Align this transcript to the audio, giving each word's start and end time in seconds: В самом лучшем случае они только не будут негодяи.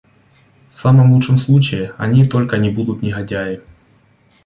В 0.71 0.77
самом 0.79 1.11
лучшем 1.13 1.37
случае 1.37 1.93
они 1.99 2.25
только 2.25 2.57
не 2.57 2.71
будут 2.71 3.03
негодяи. 3.03 3.61